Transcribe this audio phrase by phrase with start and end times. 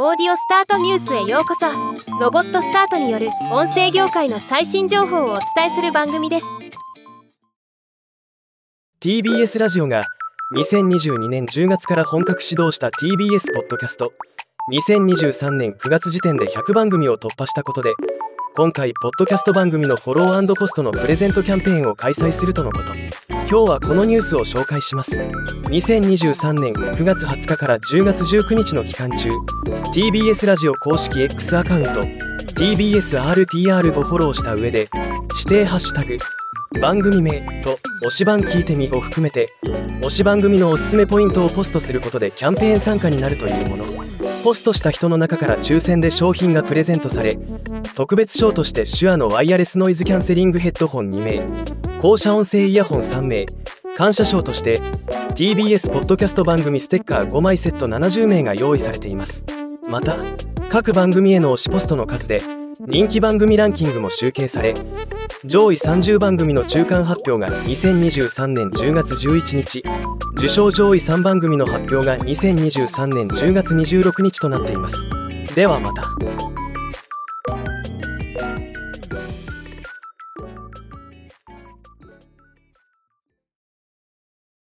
[0.00, 1.66] オーディオスタートニュースへようこそ。
[2.20, 6.46] ロボットスタートによる音声業界の最新情報をお伝えする番組です。
[9.00, 10.04] TBS ラジオが
[10.54, 14.12] 2022年10月から本格始動した TBS ポッドキャスト。
[14.70, 17.94] 2023年9月時点で100番組を突破したことで
[18.54, 22.92] 今回ポッドキャスト番組のフォローポストのプレゼントキャンペーンを開催するとのこと。
[23.50, 25.10] 今日はこのニュースを紹介します。
[25.12, 29.30] 2023年9月20日から10月19日の期間中
[29.94, 32.02] TBS ラジオ公式 X アカウント
[32.56, 34.90] TBSRPR をフォローした上で
[35.32, 36.18] 指定ハッシュタグ
[36.78, 39.48] 番組名と推し番聞いてみを含めて
[40.02, 43.84] 推し番組のおすすめポイントをポストすることでキャンペーン参加になるというもの。
[44.44, 47.38] ポストした人の中から抽選で商品がプレゼントされ
[47.94, 51.77] 特別賞として手話のワイヤレスノイズキャンセリングヘッドホン2名。
[51.98, 53.44] 降車音声イヤホン3名
[53.96, 54.80] 感謝賞として
[55.34, 59.44] TBS ポッドキャスト番組ステッカー5枚セット70名が用意されています。
[59.88, 60.16] また
[60.68, 62.40] 各番組への推しポストの数で
[62.86, 64.74] 人気番組ランキングも集計され
[65.44, 69.82] 上位30番組の中間発表が2023年10月11日
[70.36, 74.96] 受賞上位3番組の発表が2023年10月26日となっています。
[75.56, 76.57] ではまた。